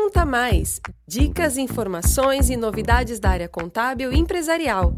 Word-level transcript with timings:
Conta 0.00 0.24
Mais! 0.24 0.80
Dicas, 1.08 1.58
informações 1.58 2.48
e 2.50 2.56
novidades 2.56 3.18
da 3.18 3.30
área 3.30 3.48
contábil 3.48 4.12
e 4.12 4.16
empresarial. 4.16 4.94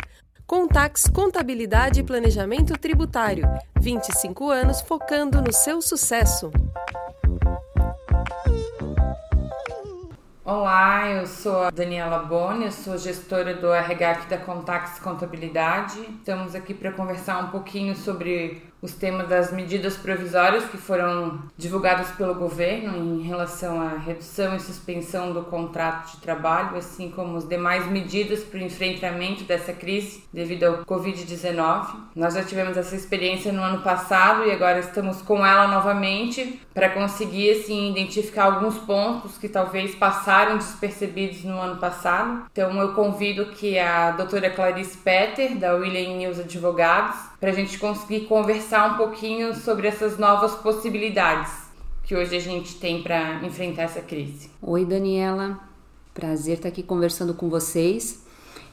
Contax 0.46 1.04
Contabilidade 1.08 2.00
e 2.00 2.02
Planejamento 2.02 2.74
Tributário. 2.74 3.44
25 3.80 4.50
anos 4.50 4.82
focando 4.82 5.40
no 5.40 5.54
seu 5.54 5.80
sucesso. 5.80 6.50
Olá, 10.44 11.08
eu 11.08 11.26
sou 11.26 11.62
a 11.62 11.70
Daniela 11.70 12.18
Boni, 12.18 12.66
eu 12.66 12.70
sou 12.70 12.98
gestora 12.98 13.54
do 13.54 13.72
RH 13.72 14.26
da 14.28 14.36
Contax 14.36 14.98
Contabilidade. 14.98 15.98
Estamos 16.18 16.54
aqui 16.54 16.74
para 16.74 16.92
conversar 16.92 17.42
um 17.42 17.48
pouquinho 17.48 17.96
sobre 17.96 18.69
os 18.82 18.92
temas 18.92 19.28
das 19.28 19.52
medidas 19.52 19.96
provisórias 19.96 20.64
que 20.64 20.78
foram 20.78 21.40
divulgadas 21.56 22.08
pelo 22.12 22.34
governo 22.34 22.96
em 22.96 23.22
relação 23.22 23.80
à 23.80 23.96
redução 23.96 24.56
e 24.56 24.60
suspensão 24.60 25.32
do 25.32 25.42
contrato 25.42 26.12
de 26.12 26.16
trabalho, 26.18 26.76
assim 26.76 27.10
como 27.10 27.36
as 27.36 27.46
demais 27.46 27.86
medidas 27.86 28.40
para 28.40 28.58
o 28.58 28.62
enfrentamento 28.62 29.44
dessa 29.44 29.72
crise 29.72 30.24
devido 30.32 30.64
ao 30.64 30.84
Covid-19. 30.84 31.88
Nós 32.16 32.34
já 32.34 32.42
tivemos 32.42 32.76
essa 32.76 32.96
experiência 32.96 33.52
no 33.52 33.62
ano 33.62 33.82
passado 33.82 34.44
e 34.44 34.50
agora 34.50 34.78
estamos 34.78 35.20
com 35.22 35.44
ela 35.44 35.66
novamente 35.66 36.60
para 36.72 36.88
conseguir 36.88 37.50
assim 37.50 37.90
identificar 37.90 38.44
alguns 38.44 38.78
pontos 38.78 39.36
que 39.36 39.48
talvez 39.48 39.94
passaram 39.94 40.56
despercebidos 40.56 41.44
no 41.44 41.60
ano 41.60 41.76
passado. 41.76 42.46
Então 42.50 42.80
eu 42.80 42.94
convido 42.94 43.46
que 43.46 43.78
a 43.78 44.12
doutora 44.12 44.50
Clarice 44.50 44.96
Petter, 44.96 45.56
da 45.58 45.74
William 45.74 46.16
News 46.16 46.38
Advogados, 46.38 47.16
para 47.38 47.50
a 47.50 47.54
gente 47.54 47.78
conseguir 47.78 48.26
conversar 48.26 48.69
um 48.78 48.96
pouquinho 48.96 49.54
sobre 49.54 49.88
essas 49.88 50.18
novas 50.18 50.54
possibilidades 50.54 51.50
que 52.04 52.16
hoje 52.16 52.36
a 52.36 52.40
gente 52.40 52.74
tem 52.76 53.02
para 53.02 53.44
enfrentar 53.44 53.82
essa 53.82 54.00
crise. 54.00 54.50
Oi, 54.60 54.84
Daniela. 54.84 55.60
Prazer 56.12 56.56
estar 56.56 56.68
aqui 56.68 56.82
conversando 56.82 57.34
com 57.34 57.48
vocês. 57.48 58.24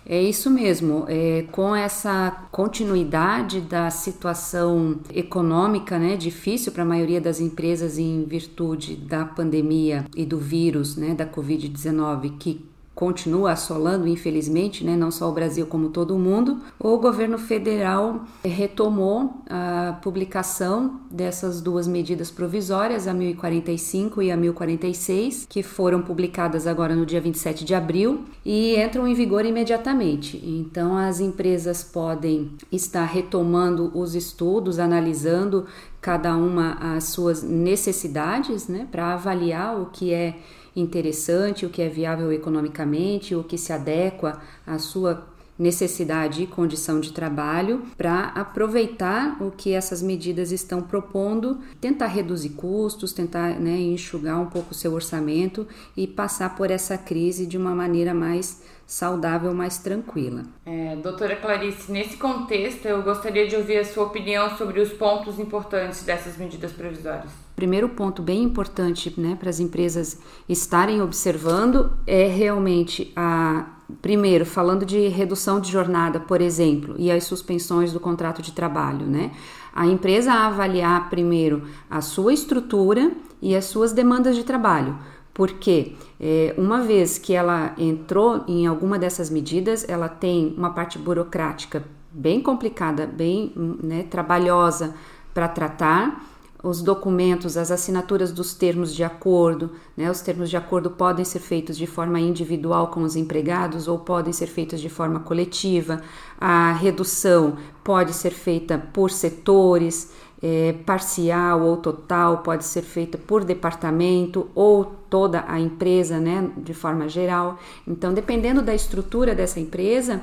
É 0.09 0.21
isso 0.21 0.49
mesmo, 0.49 1.05
é, 1.07 1.45
com 1.51 1.75
essa 1.75 2.47
continuidade 2.49 3.59
da 3.59 3.89
situação 3.89 5.01
econômica 5.13 5.99
né, 5.99 6.15
difícil 6.15 6.71
para 6.71 6.83
a 6.83 6.85
maioria 6.85 7.19
das 7.19 7.41
empresas 7.41 7.97
em 7.97 8.23
virtude 8.23 8.95
da 8.95 9.25
pandemia 9.25 10.05
e 10.15 10.25
do 10.25 10.37
vírus 10.37 10.95
né, 10.95 11.13
da 11.13 11.25
Covid-19 11.25 12.37
que 12.39 12.65
continua 12.97 13.51
assolando, 13.51 14.07
infelizmente, 14.07 14.83
né, 14.83 14.95
não 14.95 15.11
só 15.11 15.29
o 15.29 15.31
Brasil 15.31 15.67
como 15.67 15.89
todo 15.89 16.15
o 16.15 16.19
mundo, 16.19 16.57
o 16.79 16.97
governo 16.97 17.37
federal 17.37 18.21
retomou 18.43 19.35
a 19.47 19.99
publicação 20.01 20.99
dessas 21.11 21.61
duas 21.61 21.87
medidas 21.87 22.31
provisórias, 22.31 23.07
a 23.07 23.13
1045 23.13 24.23
e 24.23 24.31
a 24.31 24.35
1046, 24.35 25.45
que 25.47 25.61
foram 25.61 26.01
publicadas 26.01 26.65
agora 26.65 26.95
no 26.95 27.05
dia 27.05 27.21
27 27.21 27.63
de 27.63 27.75
abril 27.75 28.21
e 28.43 28.75
entram 28.81 29.07
em 29.07 29.13
vigor 29.13 29.45
imediatamente. 29.45 30.41
Então, 30.43 30.97
as 30.97 31.19
empresas 31.19 31.83
podem 31.83 32.49
estar 32.71 33.05
retomando 33.05 33.91
os 33.93 34.15
estudos, 34.15 34.79
analisando 34.79 35.67
cada 36.01 36.35
uma 36.35 36.95
as 36.95 37.03
suas 37.03 37.43
necessidades, 37.43 38.67
né, 38.67 38.87
para 38.91 39.13
avaliar 39.13 39.79
o 39.79 39.85
que 39.85 40.11
é 40.11 40.39
interessante, 40.79 41.65
o 41.65 41.69
que 41.69 41.81
é 41.81 41.89
viável 41.89 42.31
economicamente, 42.31 43.35
o 43.35 43.43
que 43.43 43.57
se 43.57 43.73
adequa 43.73 44.41
à 44.65 44.77
sua 44.77 45.27
necessidade 45.57 46.43
e 46.43 46.47
condição 46.47 46.99
de 46.99 47.11
trabalho 47.11 47.81
para 47.97 48.25
aproveitar 48.25 49.41
o 49.41 49.49
que 49.49 49.73
essas 49.73 50.01
medidas 50.01 50.51
estão 50.51 50.81
propondo, 50.81 51.59
tentar 51.81 52.07
reduzir 52.07 52.49
custos, 52.49 53.11
tentar 53.11 53.59
né, 53.59 53.75
enxugar 53.77 54.39
um 54.39 54.45
pouco 54.45 54.71
o 54.71 54.75
seu 54.75 54.93
orçamento 54.93 55.67
e 55.95 56.05
passar 56.05 56.55
por 56.55 56.69
essa 56.69 56.97
crise 56.97 57.47
de 57.47 57.57
uma 57.57 57.73
maneira 57.73 58.13
mais 58.13 58.61
saudável, 58.85 59.53
mais 59.53 59.79
tranquila. 59.79 60.43
É, 60.65 60.95
doutora 60.97 61.35
Clarice, 61.35 61.91
nesse 61.91 62.17
contexto 62.17 62.85
eu 62.85 63.01
gostaria 63.01 63.47
de 63.47 63.55
ouvir 63.55 63.79
a 63.79 63.85
sua 63.85 64.05
opinião 64.05 64.55
sobre 64.57 64.79
os 64.79 64.93
pontos 64.93 65.39
importantes 65.39 66.03
dessas 66.03 66.37
medidas 66.37 66.71
provisórias. 66.71 67.46
Primeiro 67.57 67.89
ponto 67.89 68.21
bem 68.21 68.43
importante 68.43 69.11
né, 69.19 69.35
para 69.35 69.49
as 69.49 69.59
empresas 69.59 70.19
estarem 70.47 71.01
observando 71.01 71.91
é 72.05 72.27
realmente 72.27 73.11
a. 73.15 73.73
Primeiro, 73.99 74.45
falando 74.45 74.85
de 74.85 75.07
redução 75.07 75.59
de 75.59 75.71
jornada, 75.71 76.19
por 76.19 76.39
exemplo, 76.39 76.93
e 76.99 77.09
as 77.09 77.23
suspensões 77.23 77.91
do 77.91 77.99
contrato 77.99 78.41
de 78.41 78.51
trabalho, 78.51 79.07
né? 79.07 79.31
A 79.73 79.87
empresa 79.87 80.33
avaliar 80.33 81.09
primeiro 81.09 81.63
a 81.89 81.99
sua 82.01 82.31
estrutura 82.31 83.11
e 83.41 83.55
as 83.55 83.65
suas 83.65 83.91
demandas 83.91 84.35
de 84.35 84.43
trabalho 84.43 84.95
porque 85.33 85.93
é, 86.19 86.53
uma 86.57 86.81
vez 86.81 87.17
que 87.17 87.33
ela 87.33 87.73
entrou 87.77 88.43
em 88.47 88.67
alguma 88.67 88.99
dessas 88.99 89.29
medidas, 89.29 89.87
ela 89.87 90.09
tem 90.09 90.53
uma 90.57 90.71
parte 90.71 90.97
burocrática 90.99 91.83
bem 92.11 92.41
complicada, 92.41 93.05
bem 93.05 93.53
né, 93.55 94.03
trabalhosa 94.03 94.95
para 95.33 95.47
tratar 95.47 96.23
os 96.63 96.81
documentos, 96.81 97.55
as 97.55 97.69
assinaturas 97.69 98.31
dos 98.31 98.53
termos 98.53 98.93
de 98.93 99.03
acordo, 99.03 99.71
né? 99.95 100.09
Os 100.09 100.21
termos 100.21 100.49
de 100.49 100.57
acordo 100.57 100.89
podem 100.89 101.23
ser 101.23 101.39
feitos 101.39 101.77
de 101.77 101.85
forma 101.85 102.19
individual 102.19 102.87
com 102.87 103.03
os 103.03 103.15
empregados 103.15 103.87
ou 103.87 103.99
podem 103.99 104.33
ser 104.33 104.47
feitos 104.47 104.81
de 104.81 104.89
forma 104.89 105.19
coletiva. 105.19 106.01
A 106.39 106.73
redução 106.73 107.57
pode 107.83 108.13
ser 108.13 108.31
feita 108.31 108.77
por 108.91 109.11
setores, 109.11 110.11
é, 110.41 110.73
parcial 110.85 111.61
ou 111.61 111.77
total, 111.77 112.39
pode 112.39 112.65
ser 112.65 112.81
feita 112.81 113.17
por 113.17 113.43
departamento 113.43 114.49
ou 114.53 114.85
toda 115.09 115.45
a 115.47 115.59
empresa, 115.59 116.19
né? 116.19 116.49
De 116.57 116.73
forma 116.73 117.07
geral. 117.07 117.59
Então, 117.87 118.13
dependendo 118.13 118.61
da 118.63 118.73
estrutura 118.73 119.35
dessa 119.35 119.59
empresa, 119.59 120.21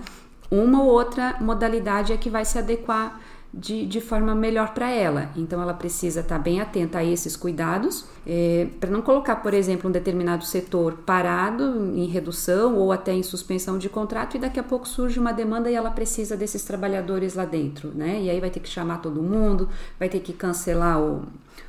uma 0.50 0.82
ou 0.82 0.90
outra 0.90 1.36
modalidade 1.40 2.12
é 2.12 2.16
que 2.16 2.30
vai 2.30 2.44
se 2.44 2.58
adequar 2.58 3.20
de, 3.56 3.86
de 3.86 4.00
forma 4.00 4.34
melhor 4.34 4.74
para 4.74 4.90
ela. 4.90 5.30
Então, 5.36 5.62
ela 5.62 5.72
precisa 5.72 6.20
estar 6.20 6.36
tá 6.36 6.42
bem 6.42 6.60
atenta 6.60 6.98
a 6.98 7.04
esses 7.04 7.36
cuidados, 7.36 8.04
é, 8.26 8.66
para 8.80 8.90
não 8.90 9.00
colocar, 9.00 9.36
por 9.36 9.54
exemplo, 9.54 9.88
um 9.88 9.92
determinado 9.92 10.44
setor 10.44 10.94
parado, 11.06 11.92
em 11.94 12.06
redução 12.06 12.76
ou 12.76 12.90
até 12.90 13.12
em 13.12 13.22
suspensão 13.22 13.78
de 13.78 13.88
contrato, 13.88 14.36
e 14.36 14.40
daqui 14.40 14.58
a 14.58 14.62
pouco 14.62 14.88
surge 14.88 15.20
uma 15.20 15.32
demanda 15.32 15.70
e 15.70 15.74
ela 15.74 15.90
precisa 15.90 16.36
desses 16.36 16.64
trabalhadores 16.64 17.34
lá 17.34 17.44
dentro, 17.44 17.92
né? 17.94 18.20
E 18.20 18.28
aí 18.28 18.40
vai 18.40 18.50
ter 18.50 18.60
que 18.60 18.68
chamar 18.68 18.98
todo 18.98 19.22
mundo, 19.22 19.68
vai 19.98 20.08
ter 20.08 20.18
que 20.20 20.32
cancelar 20.32 21.00
o, 21.00 21.22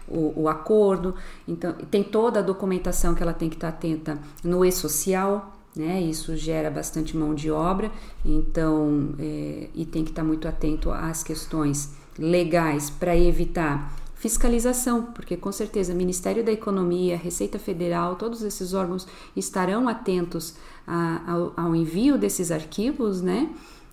o, 0.07 0.43
o 0.43 0.49
acordo. 0.49 1.13
Então, 1.47 1.73
tem 1.91 2.03
toda 2.03 2.39
a 2.39 2.43
documentação 2.43 3.13
que 3.13 3.21
ela 3.21 3.33
tem 3.33 3.49
que 3.49 3.57
estar 3.57 3.71
tá 3.71 3.77
atenta 3.77 4.17
no 4.43 4.65
e-social, 4.65 5.54
né? 5.75 6.01
Isso 6.01 6.35
gera 6.35 6.71
bastante 6.71 7.15
mão 7.17 7.35
de 7.35 7.51
obra, 7.51 7.91
então 8.23 9.13
é, 9.19 9.69
e 9.73 9.85
tem 9.85 10.03
que 10.03 10.11
estar 10.11 10.23
muito 10.23 10.47
atento 10.47 10.91
às 10.91 11.23
questões 11.23 11.93
legais 12.17 12.89
para 12.89 13.15
evitar 13.15 13.93
fiscalização, 14.15 15.03
porque 15.03 15.35
com 15.35 15.51
certeza 15.51 15.93
Ministério 15.93 16.43
da 16.43 16.51
Economia, 16.51 17.17
Receita 17.17 17.59
Federal, 17.59 18.15
todos 18.15 18.41
esses 18.41 18.73
órgãos 18.73 19.05
estarão 19.35 19.87
atentos 19.87 20.55
a, 20.87 21.21
ao, 21.31 21.53
ao 21.55 21.75
envio 21.75 22.17
desses 22.17 22.51
arquivos, 22.51 23.21
né? 23.21 23.49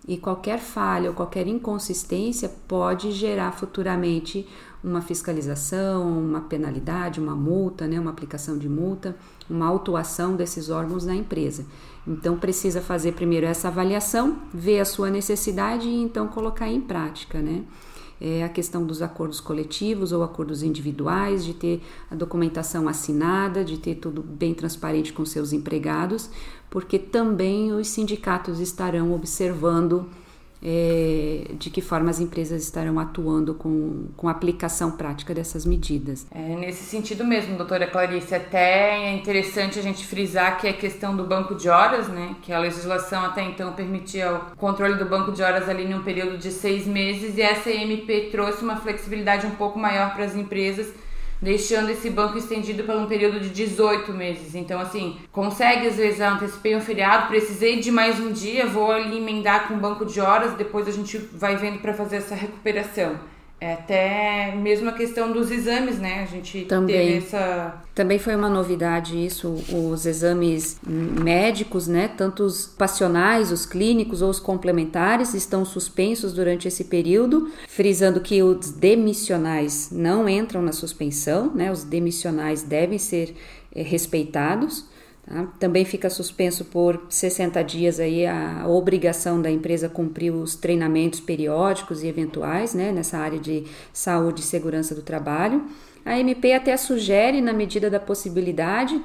E 0.07 0.17
qualquer 0.17 0.59
falha 0.59 1.11
ou 1.11 1.15
qualquer 1.15 1.47
inconsistência 1.47 2.51
pode 2.67 3.13
gerar 3.13 3.53
futuramente 3.53 4.49
uma 4.83 5.01
fiscalização, 5.01 6.19
uma 6.19 6.41
penalidade, 6.41 7.21
uma 7.21 7.37
multa, 7.37 7.87
né, 7.87 8.01
uma 8.01 8.11
aplicação 8.11 8.59
de 8.59 8.69
multa, 8.69 9.17
uma 9.49 9.67
autuação 9.67 10.35
desses 10.35 10.71
órgãos 10.71 11.05
na 11.05 11.15
empresa. 11.15 11.65
Então 12.07 12.37
precisa 12.37 12.81
fazer 12.81 13.13
primeiro 13.13 13.47
essa 13.47 13.69
avaliação, 13.69 14.39
ver 14.53 14.81
a 14.81 14.85
sua 14.85 15.09
necessidade 15.11 15.87
e 15.87 16.03
então 16.03 16.27
colocar 16.29 16.69
em 16.69 16.81
prática, 16.81 17.41
né? 17.41 17.63
É 18.25 18.45
a 18.45 18.49
questão 18.49 18.87
dos 18.87 19.03
acordos 19.03 19.41
coletivos 19.41 20.13
ou 20.13 20.23
acordos 20.23 20.63
individuais, 20.63 21.45
de 21.45 21.55
ter 21.55 21.83
a 22.09 22.15
documentação 22.15 22.87
assinada, 22.87 23.65
de 23.65 23.79
ter 23.79 23.97
tudo 23.97 24.23
bem 24.23 24.55
transparente 24.55 25.13
com 25.13 25.25
seus 25.25 25.53
empregados, 25.53 26.31
porque 26.71 27.01
também 27.01 27.73
os 27.73 27.89
sindicatos 27.89 28.61
estarão 28.61 29.13
observando 29.13 30.07
é, 30.63 31.47
de 31.59 31.71
que 31.71 31.81
forma 31.81 32.09
as 32.09 32.21
empresas 32.21 32.63
estarão 32.63 33.01
atuando 33.01 33.55
com, 33.55 34.07
com 34.17 34.29
a 34.29 34.31
aplicação 34.31 34.93
prática 34.93 35.35
dessas 35.35 35.67
medidas. 35.67 36.27
É, 36.31 36.55
nesse 36.57 36.85
sentido 36.85 37.25
mesmo, 37.25 37.57
doutora 37.57 37.87
Clarice, 37.87 38.35
até 38.35 39.09
é 39.09 39.13
interessante 39.13 39.79
a 39.79 39.83
gente 39.83 40.07
frisar 40.07 40.59
que 40.59 40.69
a 40.69 40.73
questão 40.73 41.17
do 41.17 41.25
banco 41.25 41.55
de 41.57 41.69
horas, 41.69 42.09
né, 42.09 42.37
que 42.43 42.53
a 42.53 42.59
legislação 42.59 43.25
até 43.25 43.43
então 43.43 43.73
permitia 43.73 44.33
o 44.33 44.57
controle 44.57 44.95
do 44.95 45.05
banco 45.05 45.33
de 45.33 45.43
horas 45.43 45.69
ali 45.69 45.87
num 45.87 46.03
período 46.03 46.39
de 46.39 46.51
seis 46.53 46.87
meses 46.87 47.37
e 47.37 47.43
essa 47.43 47.71
MP 47.71 48.29
trouxe 48.31 48.63
uma 48.63 48.77
flexibilidade 48.77 49.47
um 49.47 49.53
pouco 49.53 49.79
maior 49.79 50.15
para 50.15 50.25
as 50.25 50.37
empresas 50.37 50.93
deixando 51.43 51.91
esse 51.91 52.09
banco 52.09 52.39
estendido 52.39 52.85
por 52.85 52.95
um 52.95 53.07
período 53.07 53.41
de 53.41 53.51
18 53.51 54.13
meses. 54.13 54.55
Então, 54.55 54.81
assim, 54.81 55.19
consegue 55.33 55.89
às 55.89 55.97
vezes 55.97 56.21
antecipei 56.21 56.77
um 56.77 56.81
feriado, 56.81 57.27
precisei 57.27 57.81
de 57.81 57.91
mais 57.91 58.21
um 58.21 58.31
dia, 58.31 58.67
vou 58.67 58.93
ali 58.93 59.19
emendar 59.19 59.67
com 59.67 59.75
um 59.75 59.79
banco 59.79 60.07
de 60.07 60.21
horas, 60.21 60.55
depois 60.55 60.87
a 60.87 60.93
gente 60.93 61.19
vai 61.19 61.57
vendo 61.57 61.81
para 61.81 61.93
fazer 61.93 62.17
essa 62.17 62.37
recuperação. 62.37 63.19
É 63.63 63.75
até 63.75 64.57
mesmo 64.57 64.89
a 64.89 64.93
questão 64.93 65.31
dos 65.31 65.49
exames, 65.49 65.97
né? 65.97 66.25
A 66.25 66.27
gente 66.27 66.65
Também. 66.65 66.97
teve 66.97 67.19
essa. 67.19 67.81
Também 67.95 68.19
foi 68.19 68.35
uma 68.35 68.49
novidade 68.49 69.25
isso, 69.25 69.55
os 69.73 70.05
exames 70.05 70.81
médicos, 70.85 71.87
né? 71.87 72.09
Tanto 72.09 72.43
os 72.43 72.67
passionais, 72.67 73.53
os 73.53 73.65
clínicos 73.65 74.21
ou 74.21 74.31
os 74.31 74.41
complementares 74.41 75.33
estão 75.33 75.65
suspensos 75.65 76.33
durante 76.33 76.67
esse 76.67 76.83
período, 76.83 77.53
frisando 77.69 78.21
que 78.21 78.43
os 78.43 78.73
demissionais 78.73 79.91
não 79.93 80.29
entram 80.29 80.61
na 80.61 80.73
suspensão, 80.73 81.53
né? 81.55 81.71
Os 81.71 81.85
demissionais 81.85 82.65
devem 82.65 82.99
ser 82.99 83.33
é, 83.73 83.81
respeitados. 83.81 84.91
Tá? 85.25 85.47
Também 85.59 85.85
fica 85.85 86.11
suspenso 86.11 86.65
por 86.65 87.01
60 87.09 87.63
dias 87.63 88.01
aí 88.01 88.27
a 88.27 88.67
obrigação 88.67 89.41
da 89.41 89.51
empresa 89.51 89.89
cumprir 89.89 90.33
os 90.33 90.57
treinamentos 90.57 91.21
periódicos 91.21 92.03
e 92.03 92.09
eventuais 92.09 92.75
né, 92.75 92.91
nessa 92.93 93.19
área 93.19 93.39
de 93.39 93.65
saúde 93.93 94.41
e 94.41 94.45
segurança 94.45 94.95
do 94.95 95.03
trabalho. 95.03 95.65
A 96.05 96.19
MP 96.19 96.53
até 96.53 96.77
sugere, 96.77 97.41
na 97.41 97.53
medida 97.53 97.89
da 97.89 98.01
possibilidade, 98.01 99.01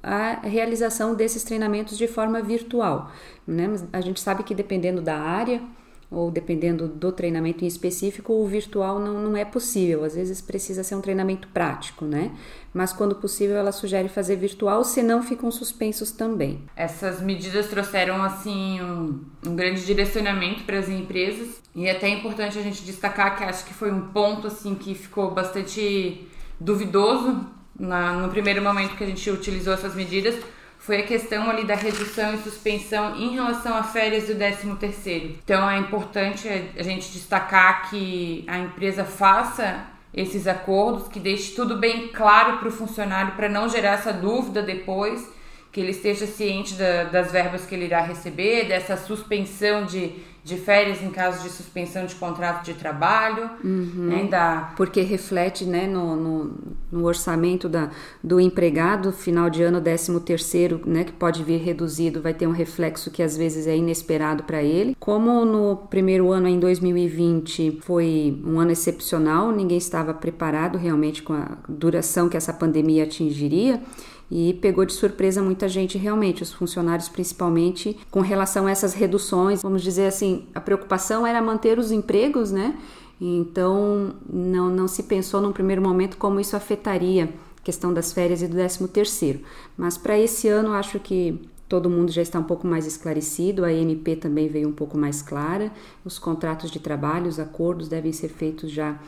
a 0.00 0.34
realização 0.46 1.14
desses 1.14 1.42
treinamentos 1.42 1.98
de 1.98 2.06
forma 2.06 2.40
virtual. 2.40 3.10
Né? 3.44 3.74
A 3.92 4.00
gente 4.00 4.20
sabe 4.20 4.44
que 4.44 4.54
dependendo 4.54 5.02
da 5.02 5.18
área, 5.18 5.60
ou 6.10 6.30
dependendo 6.30 6.88
do 6.88 7.12
treinamento 7.12 7.64
em 7.64 7.66
específico, 7.66 8.32
o 8.32 8.46
virtual 8.46 8.98
não, 8.98 9.20
não 9.20 9.36
é 9.36 9.44
possível. 9.44 10.04
Às 10.04 10.14
vezes 10.14 10.40
precisa 10.40 10.82
ser 10.82 10.94
um 10.94 11.00
treinamento 11.00 11.48
prático, 11.48 12.06
né? 12.06 12.32
Mas 12.72 12.92
quando 12.92 13.14
possível, 13.14 13.56
ela 13.56 13.72
sugere 13.72 14.08
fazer 14.08 14.36
virtual, 14.36 14.84
senão 14.84 15.22
ficam 15.22 15.50
suspensos 15.50 16.10
também. 16.10 16.62
Essas 16.74 17.20
medidas 17.20 17.68
trouxeram, 17.68 18.22
assim, 18.22 18.80
um, 18.80 19.20
um 19.46 19.54
grande 19.54 19.84
direcionamento 19.84 20.64
para 20.64 20.78
as 20.78 20.88
empresas 20.88 21.60
e 21.74 21.86
é 21.86 21.92
até 21.92 22.08
importante 22.08 22.58
a 22.58 22.62
gente 22.62 22.82
destacar 22.82 23.36
que 23.36 23.44
acho 23.44 23.64
que 23.64 23.74
foi 23.74 23.90
um 23.90 24.08
ponto, 24.08 24.46
assim, 24.46 24.74
que 24.74 24.94
ficou 24.94 25.30
bastante 25.30 26.26
duvidoso 26.58 27.46
na, 27.78 28.14
no 28.14 28.28
primeiro 28.28 28.62
momento 28.62 28.96
que 28.96 29.04
a 29.04 29.06
gente 29.06 29.30
utilizou 29.30 29.72
essas 29.72 29.94
medidas, 29.94 30.34
foi 30.78 31.00
a 31.00 31.06
questão 31.06 31.50
ali 31.50 31.64
da 31.64 31.74
redução 31.74 32.34
e 32.34 32.38
suspensão 32.38 33.16
em 33.16 33.34
relação 33.34 33.76
a 33.76 33.82
férias 33.82 34.26
do 34.26 34.34
13 34.34 34.76
terceiro. 34.76 35.36
Então 35.44 35.68
é 35.68 35.78
importante 35.78 36.48
a 36.48 36.82
gente 36.82 37.12
destacar 37.12 37.90
que 37.90 38.44
a 38.46 38.58
empresa 38.58 39.04
faça 39.04 39.84
esses 40.14 40.46
acordos, 40.46 41.08
que 41.08 41.20
deixe 41.20 41.54
tudo 41.54 41.76
bem 41.76 42.08
claro 42.08 42.58
para 42.58 42.68
o 42.68 42.72
funcionário 42.72 43.34
para 43.34 43.48
não 43.48 43.68
gerar 43.68 43.94
essa 43.94 44.12
dúvida 44.12 44.62
depois, 44.62 45.28
que 45.70 45.80
ele 45.80 45.90
esteja 45.90 46.26
ciente 46.26 46.74
da, 46.74 47.04
das 47.04 47.30
verbas 47.30 47.66
que 47.66 47.74
ele 47.74 47.84
irá 47.84 48.00
receber, 48.00 48.68
dessa 48.68 48.96
suspensão 48.96 49.84
de 49.84 50.14
de 50.48 50.56
férias 50.56 51.02
em 51.02 51.10
caso 51.10 51.42
de 51.42 51.50
suspensão 51.50 52.06
de 52.06 52.14
contrato 52.14 52.64
de 52.64 52.72
trabalho, 52.72 53.50
uhum. 53.62 54.06
né, 54.06 54.24
da... 54.24 54.72
porque 54.78 55.02
reflete 55.02 55.66
né, 55.66 55.86
no, 55.86 56.16
no, 56.16 56.54
no, 56.90 57.04
orçamento 57.04 57.68
da, 57.68 57.90
do 58.24 58.40
empregado, 58.40 59.12
final 59.12 59.50
de 59.50 59.62
ano 59.62 59.78
13 59.78 60.18
terceiro, 60.20 60.80
né, 60.86 61.04
que 61.04 61.12
pode 61.12 61.44
vir 61.44 61.58
reduzido, 61.58 62.22
vai 62.22 62.32
ter 62.32 62.46
um 62.46 62.52
reflexo 62.52 63.10
que 63.10 63.22
às 63.22 63.36
vezes 63.36 63.66
é 63.66 63.76
inesperado 63.76 64.44
para 64.44 64.62
ele. 64.62 64.96
Como 64.98 65.44
no 65.44 65.76
primeiro 65.76 66.32
ano, 66.32 66.48
em 66.48 66.58
2020, 66.58 67.80
foi 67.82 68.40
um 68.42 68.58
ano 68.58 68.70
excepcional, 68.70 69.52
ninguém 69.52 69.76
estava 69.76 70.14
preparado 70.14 70.78
realmente 70.78 71.22
com 71.22 71.34
a 71.34 71.58
duração 71.68 72.26
que 72.26 72.38
essa 72.38 72.54
pandemia 72.54 73.04
atingiria, 73.04 73.82
e 74.30 74.54
pegou 74.54 74.84
de 74.84 74.92
surpresa 74.92 75.42
muita 75.42 75.68
gente 75.68 75.96
realmente, 75.96 76.42
os 76.42 76.52
funcionários 76.52 77.08
principalmente, 77.08 77.96
com 78.10 78.20
relação 78.20 78.66
a 78.66 78.70
essas 78.70 78.94
reduções. 78.94 79.62
Vamos 79.62 79.82
dizer 79.82 80.06
assim, 80.06 80.46
a 80.54 80.60
preocupação 80.60 81.26
era 81.26 81.40
manter 81.40 81.78
os 81.78 81.90
empregos, 81.90 82.52
né? 82.52 82.76
Então 83.20 84.14
não, 84.30 84.68
não 84.68 84.86
se 84.86 85.02
pensou 85.02 85.40
num 85.40 85.52
primeiro 85.52 85.82
momento 85.82 86.16
como 86.16 86.38
isso 86.38 86.56
afetaria 86.56 87.24
a 87.58 87.62
questão 87.62 87.92
das 87.92 88.12
férias 88.12 88.42
e 88.42 88.46
do 88.46 88.54
13 88.54 88.86
terceiro. 88.88 89.40
Mas 89.76 89.98
para 89.98 90.18
esse 90.18 90.48
ano 90.48 90.72
acho 90.72 91.00
que 91.00 91.40
todo 91.68 91.90
mundo 91.90 92.10
já 92.10 92.22
está 92.22 92.38
um 92.38 92.44
pouco 92.44 92.66
mais 92.66 92.86
esclarecido, 92.86 93.64
a 93.64 93.72
MP 93.72 94.16
também 94.16 94.48
veio 94.48 94.68
um 94.68 94.72
pouco 94.72 94.96
mais 94.96 95.20
clara, 95.20 95.70
os 96.04 96.18
contratos 96.18 96.70
de 96.70 96.80
trabalho, 96.80 97.28
os 97.28 97.38
acordos 97.38 97.88
devem 97.88 98.12
ser 98.12 98.28
feitos 98.28 98.70
já 98.70 98.98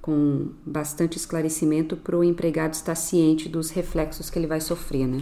com 0.00 0.48
bastante 0.64 1.16
esclarecimento 1.16 1.96
para 1.96 2.16
o 2.16 2.24
empregado 2.24 2.72
estar 2.72 2.94
ciente 2.94 3.48
dos 3.48 3.70
reflexos 3.70 4.30
que 4.30 4.38
ele 4.38 4.46
vai 4.46 4.60
sofrer, 4.60 5.06
né? 5.06 5.20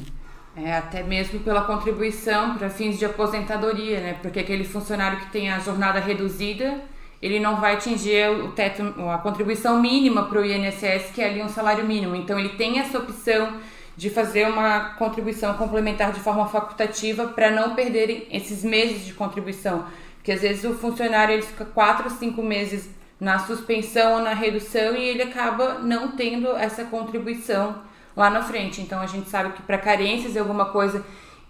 É, 0.57 0.77
até 0.77 1.03
mesmo 1.03 1.41
pela 1.41 1.63
contribuição 1.63 2.57
para 2.57 2.69
fins 2.69 2.99
de 2.99 3.05
aposentadoria, 3.05 4.01
né? 4.01 4.17
Porque 4.21 4.41
aquele 4.41 4.65
funcionário 4.65 5.21
que 5.21 5.31
tem 5.31 5.51
a 5.51 5.59
jornada 5.59 6.01
reduzida, 6.01 6.81
ele 7.23 7.39
não 7.39 7.61
vai 7.61 7.75
atingir 7.75 8.29
o 8.31 8.53
teto, 8.53 8.83
a 9.09 9.19
contribuição 9.19 9.81
mínima 9.81 10.25
para 10.25 10.41
o 10.41 10.45
INSS, 10.45 11.11
que 11.15 11.21
é 11.21 11.31
ali 11.31 11.43
um 11.43 11.49
salário 11.49 11.85
mínimo. 11.85 12.15
Então 12.17 12.39
ele 12.39 12.51
tem 12.51 12.79
essa 12.79 12.99
opção 12.99 13.55
de 13.97 14.11
fazer 14.11 14.47
uma 14.47 14.95
contribuição 14.95 15.55
complementar 15.55 16.13
de 16.13 16.21
forma 16.21 16.47
facultativa 16.47 17.27
para 17.27 17.51
não 17.51 17.75
perderem 17.75 18.27
esses 18.31 18.63
meses 18.63 19.05
de 19.05 19.13
contribuição. 19.13 19.87
Porque 20.17 20.31
às 20.31 20.41
vezes 20.41 20.65
o 20.65 20.75
funcionário 20.75 21.35
ele 21.35 21.43
fica 21.43 21.65
quatro, 21.65 22.09
cinco 22.11 22.43
meses 22.43 22.89
na 23.21 23.39
suspensão 23.39 24.15
ou 24.15 24.21
na 24.21 24.33
redução 24.33 24.95
e 24.95 25.03
ele 25.03 25.23
acaba 25.23 25.81
não 25.81 26.13
tendo 26.13 26.49
essa 26.57 26.85
contribuição 26.85 27.83
lá 28.17 28.31
na 28.31 28.43
frente. 28.43 28.81
Então 28.81 29.01
a 29.01 29.07
gente 29.07 29.29
sabe 29.29 29.53
que 29.53 29.63
para 29.63 29.79
carências 29.79 30.35
e 30.35 30.39
alguma 30.39 30.67
coisa 30.67 31.05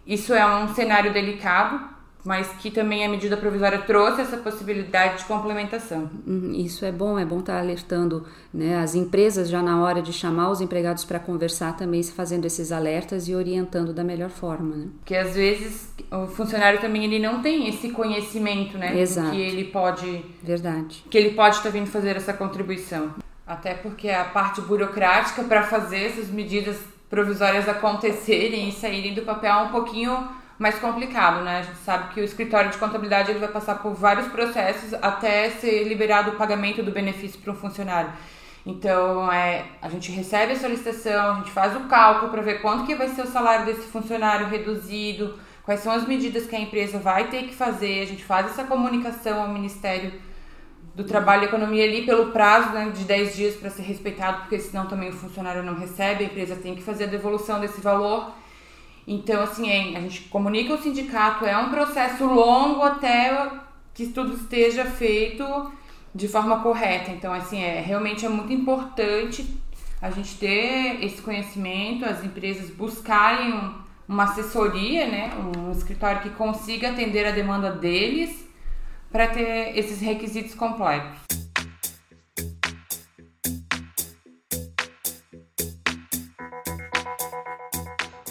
isso 0.06 0.32
é 0.32 0.46
um 0.46 0.74
cenário 0.74 1.12
delicado, 1.12 1.80
mas 2.24 2.48
que 2.58 2.70
também 2.70 3.04
a 3.04 3.08
medida 3.08 3.36
provisória 3.36 3.78
trouxe 3.78 4.20
essa 4.20 4.36
possibilidade 4.36 5.18
de 5.18 5.24
complementação. 5.24 6.10
Uhum, 6.26 6.52
isso 6.52 6.84
é 6.84 6.92
bom, 6.92 7.18
é 7.18 7.24
bom 7.24 7.38
estar 7.38 7.54
tá 7.54 7.60
alertando 7.60 8.26
né, 8.52 8.78
as 8.78 8.94
empresas 8.94 9.48
já 9.48 9.62
na 9.62 9.82
hora 9.82 10.02
de 10.02 10.12
chamar 10.12 10.50
os 10.50 10.60
empregados 10.60 11.04
para 11.04 11.18
conversar 11.18 11.76
também, 11.76 12.02
fazendo 12.02 12.44
esses 12.44 12.72
alertas 12.72 13.28
e 13.28 13.34
orientando 13.34 13.92
da 13.92 14.02
melhor 14.02 14.30
forma. 14.30 14.76
Né? 14.76 14.86
Porque 14.98 15.14
às 15.14 15.34
vezes 15.34 15.92
o 16.10 16.26
funcionário 16.26 16.80
também 16.80 17.04
ele 17.04 17.18
não 17.18 17.40
tem 17.40 17.68
esse 17.68 17.90
conhecimento, 17.90 18.76
né? 18.76 18.98
Exato. 18.98 19.30
Que 19.30 19.40
ele 19.40 19.64
pode. 19.64 20.24
Verdade. 20.42 21.04
Que 21.08 21.18
ele 21.18 21.30
pode 21.30 21.56
estar 21.56 21.70
tá 21.70 21.78
vindo 21.78 21.86
fazer 21.86 22.16
essa 22.16 22.32
contribuição. 22.32 23.14
Até 23.46 23.74
porque 23.74 24.10
a 24.10 24.24
parte 24.24 24.60
burocrática 24.60 25.42
para 25.44 25.62
fazer 25.62 26.04
essas 26.04 26.28
medidas 26.28 26.78
provisórias 27.08 27.68
acontecerem 27.68 28.68
e 28.68 28.72
saírem 28.72 29.14
do 29.14 29.22
papel 29.22 29.52
é 29.52 29.62
um 29.62 29.68
pouquinho 29.68 30.28
mais 30.58 30.78
complicado, 30.78 31.44
né? 31.44 31.60
A 31.60 31.62
gente 31.62 31.78
sabe 31.78 32.12
que 32.12 32.20
o 32.20 32.24
escritório 32.24 32.70
de 32.70 32.78
contabilidade 32.78 33.30
ele 33.30 33.38
vai 33.38 33.48
passar 33.48 33.76
por 33.76 33.94
vários 33.94 34.26
processos 34.28 34.92
até 35.00 35.50
ser 35.50 35.84
liberado 35.84 36.32
o 36.32 36.36
pagamento 36.36 36.82
do 36.82 36.90
benefício 36.90 37.38
para 37.40 37.52
um 37.52 37.56
funcionário. 37.56 38.12
Então, 38.66 39.32
é, 39.32 39.66
a 39.80 39.88
gente 39.88 40.10
recebe 40.10 40.52
a 40.52 40.56
solicitação, 40.56 41.32
a 41.32 41.34
gente 41.38 41.50
faz 41.52 41.76
o 41.76 41.88
cálculo 41.88 42.30
para 42.30 42.42
ver 42.42 42.60
quanto 42.60 42.84
que 42.84 42.94
vai 42.94 43.08
ser 43.08 43.22
o 43.22 43.26
salário 43.26 43.64
desse 43.64 43.86
funcionário 43.86 44.48
reduzido, 44.48 45.38
quais 45.64 45.80
são 45.80 45.92
as 45.92 46.06
medidas 46.06 46.46
que 46.46 46.56
a 46.56 46.60
empresa 46.60 46.98
vai 46.98 47.28
ter 47.28 47.44
que 47.44 47.54
fazer, 47.54 48.02
a 48.02 48.06
gente 48.06 48.24
faz 48.24 48.46
essa 48.46 48.64
comunicação 48.64 49.40
ao 49.40 49.48
Ministério 49.48 50.12
do 50.94 51.04
Trabalho 51.04 51.44
e 51.44 51.46
Economia 51.46 51.84
ali 51.84 52.04
pelo 52.04 52.32
prazo 52.32 52.70
né, 52.70 52.90
de 52.90 53.04
10 53.04 53.36
dias 53.36 53.54
para 53.54 53.70
ser 53.70 53.82
respeitado, 53.82 54.40
porque 54.40 54.58
senão 54.58 54.86
também 54.86 55.10
o 55.10 55.12
funcionário 55.12 55.62
não 55.62 55.74
recebe, 55.74 56.24
a 56.24 56.26
empresa 56.26 56.56
tem 56.56 56.74
que 56.74 56.82
fazer 56.82 57.04
a 57.04 57.06
devolução 57.06 57.60
desse 57.60 57.80
valor. 57.80 58.32
Então, 59.10 59.42
assim, 59.42 59.70
é, 59.70 59.96
a 59.96 60.00
gente 60.02 60.20
comunica 60.24 60.74
o 60.74 60.82
sindicato, 60.82 61.46
é 61.46 61.56
um 61.56 61.70
processo 61.70 62.26
longo 62.26 62.82
até 62.82 63.50
que 63.94 64.08
tudo 64.08 64.34
esteja 64.34 64.84
feito 64.84 65.72
de 66.14 66.28
forma 66.28 66.60
correta. 66.60 67.10
Então, 67.10 67.32
assim, 67.32 67.58
é 67.62 67.80
realmente 67.80 68.26
é 68.26 68.28
muito 68.28 68.52
importante 68.52 69.48
a 70.02 70.10
gente 70.10 70.36
ter 70.36 71.02
esse 71.02 71.22
conhecimento, 71.22 72.04
as 72.04 72.22
empresas 72.22 72.68
buscarem 72.68 73.54
um, 73.54 73.74
uma 74.06 74.24
assessoria, 74.24 75.06
né, 75.06 75.30
um 75.56 75.72
escritório 75.72 76.20
que 76.20 76.30
consiga 76.30 76.90
atender 76.90 77.26
a 77.26 77.30
demanda 77.30 77.72
deles 77.72 78.46
para 79.10 79.26
ter 79.26 79.72
esses 79.74 80.02
requisitos 80.02 80.54
completos. 80.54 81.27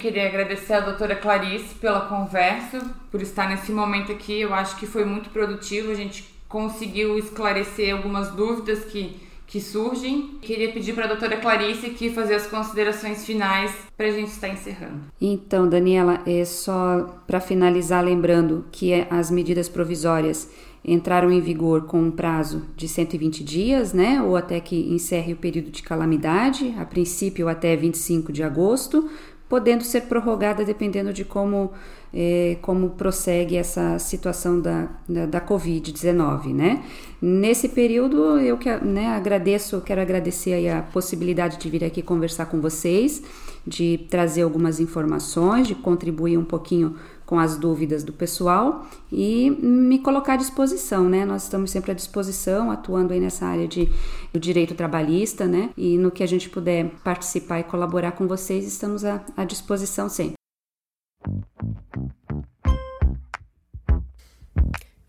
Queria 0.08 0.26
agradecer 0.26 0.72
a 0.72 0.80
doutora 0.80 1.18
Clarice 1.18 1.76
pela 1.76 2.00
conversa, 2.00 2.80
por 3.12 3.22
estar 3.22 3.50
nesse 3.50 3.74
momento 3.74 4.10
aqui. 4.10 4.40
Eu 4.40 4.54
acho 4.54 4.78
que 4.78 4.86
foi 4.86 5.04
muito 5.04 5.30
produtivo, 5.32 5.92
a 5.92 5.96
gente 5.96 6.24
conseguiu 6.48 7.20
esclarecer 7.20 7.94
algumas 7.94 8.32
dúvidas 8.32 8.86
que, 8.86 9.18
que 9.46 9.60
surgem. 9.60 10.38
Queria 10.42 10.72
pedir 10.72 10.94
para 10.94 11.04
a 11.04 11.08
doutora 11.10 11.36
Clarice 11.36 11.88
aqui 11.88 12.10
fazer 12.10 12.36
as 12.36 12.48
considerações 12.48 13.26
finais 13.26 13.76
para 13.98 14.06
a 14.08 14.12
gente 14.12 14.30
estar 14.30 14.48
encerrando. 14.48 15.02
Então, 15.20 15.68
Daniela, 15.68 16.22
é 16.26 16.46
só 16.46 17.20
para 17.28 17.42
finalizar 17.42 18.02
lembrando 18.02 18.64
que 18.72 18.94
é 18.94 19.08
as 19.10 19.30
medidas 19.30 19.68
provisórias 19.68 20.50
entraram 20.86 21.30
em 21.30 21.42
vigor 21.42 21.82
com 21.82 22.00
um 22.00 22.12
prazo 22.12 22.66
de 22.78 22.88
120 22.88 23.44
dias, 23.44 23.92
né, 23.92 24.22
ou 24.22 24.38
até 24.38 24.62
que 24.62 24.90
encerre 24.90 25.34
o 25.34 25.36
período 25.36 25.70
de 25.70 25.84
calamidade, 25.84 26.74
a 26.78 26.86
princípio 26.86 27.50
até 27.50 27.76
25 27.76 28.32
de 28.32 28.42
agosto, 28.42 29.10
podendo 29.48 29.84
ser 29.84 30.04
prorrogada 30.04 30.64
dependendo 30.64 31.14
de 31.14 31.24
como 31.26 31.72
é, 32.20 32.58
como 32.64 32.90
prossegue 32.90 33.56
essa 33.56 34.00
situação 34.00 34.60
da, 34.60 34.88
da, 35.08 35.28
da 35.28 35.40
Covid-19, 35.40 36.52
né? 36.52 36.84
Nesse 37.22 37.70
período, 37.70 38.40
eu 38.40 38.58
que, 38.58 38.76
né, 38.78 39.10
agradeço, 39.10 39.82
quero 39.82 40.02
agradecer 40.02 40.68
a 40.68 40.82
possibilidade 40.82 41.60
de 41.60 41.70
vir 41.70 41.84
aqui 41.84 42.02
conversar 42.02 42.48
com 42.48 42.60
vocês, 42.60 43.22
de 43.68 44.00
trazer 44.10 44.42
algumas 44.42 44.80
informações, 44.80 45.68
de 45.68 45.76
contribuir 45.76 46.40
um 46.40 46.44
pouquinho 46.44 46.96
com 47.24 47.38
as 47.38 47.56
dúvidas 47.56 48.04
do 48.04 48.14
pessoal 48.14 48.88
e 49.12 49.52
me 49.52 50.00
colocar 50.00 50.34
à 50.34 50.38
disposição, 50.38 51.08
né? 51.08 51.24
Nós 51.24 51.44
estamos 51.44 51.70
sempre 51.70 51.92
à 51.92 51.94
disposição, 51.94 52.72
atuando 52.72 53.14
aí 53.14 53.20
nessa 53.20 53.46
área 53.46 53.68
de, 53.68 53.92
do 54.34 54.40
direito 54.40 54.74
trabalhista, 54.74 55.46
né? 55.46 55.70
E 55.78 56.00
no 56.00 56.10
que 56.10 56.24
a 56.24 56.28
gente 56.28 56.50
puder 56.50 56.90
participar 57.04 57.60
e 57.60 57.64
colaborar 57.64 58.14
com 58.14 58.28
vocês, 58.28 58.66
estamos 58.66 59.06
à, 59.06 59.24
à 59.36 59.44
disposição 59.44 60.10
sempre. 60.10 60.37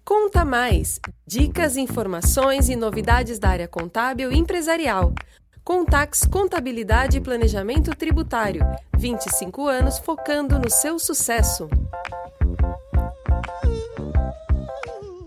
Conta 0.04 0.44
mais! 0.44 0.98
Dicas, 1.26 1.76
informações 1.76 2.70
e 2.70 2.76
novidades 2.76 3.38
da 3.38 3.50
área 3.50 3.68
contábil 3.68 4.32
e 4.32 4.38
empresarial. 4.38 5.12
Contax 5.62 6.24
Contabilidade 6.24 7.18
e 7.18 7.20
Planejamento 7.20 7.90
Tributário. 7.90 8.62
25 8.96 9.66
anos 9.66 9.98
focando 9.98 10.58
no 10.58 10.70
seu 10.70 10.98
sucesso. 10.98 11.68